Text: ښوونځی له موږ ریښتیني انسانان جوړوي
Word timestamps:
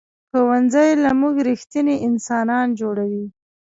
ښوونځی 0.29 0.89
له 1.03 1.11
موږ 1.21 1.35
ریښتیني 1.49 1.95
انسانان 2.07 2.67
جوړوي 2.79 3.25